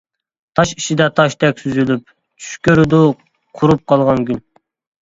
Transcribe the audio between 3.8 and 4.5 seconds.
قالغان گۈل.